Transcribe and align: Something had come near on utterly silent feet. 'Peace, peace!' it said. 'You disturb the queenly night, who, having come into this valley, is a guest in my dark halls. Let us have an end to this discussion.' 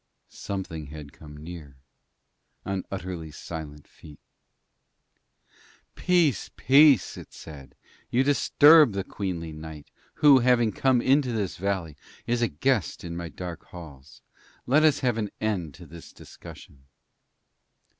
Something 0.29 0.87
had 0.87 1.13
come 1.13 1.37
near 1.37 1.75
on 2.65 2.85
utterly 2.89 3.29
silent 3.29 3.87
feet. 3.87 4.17
'Peace, 5.93 6.49
peace!' 6.55 7.17
it 7.17 7.31
said. 7.31 7.75
'You 8.09 8.23
disturb 8.23 8.93
the 8.93 9.03
queenly 9.03 9.51
night, 9.51 9.91
who, 10.15 10.39
having 10.39 10.71
come 10.71 11.03
into 11.03 11.31
this 11.31 11.57
valley, 11.57 11.97
is 12.25 12.41
a 12.41 12.47
guest 12.47 13.03
in 13.03 13.15
my 13.15 13.29
dark 13.29 13.65
halls. 13.65 14.23
Let 14.65 14.81
us 14.83 15.01
have 15.01 15.19
an 15.19 15.29
end 15.39 15.75
to 15.75 15.85
this 15.85 16.11
discussion.' 16.11 16.85